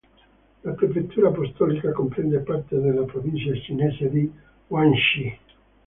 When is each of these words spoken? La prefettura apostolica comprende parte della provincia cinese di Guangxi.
La 0.63 0.71
prefettura 0.71 1.27
apostolica 1.27 1.91
comprende 1.91 2.39
parte 2.39 2.75
della 2.79 3.03
provincia 3.03 3.53
cinese 3.61 4.09
di 4.09 4.33
Guangxi. 4.65 5.37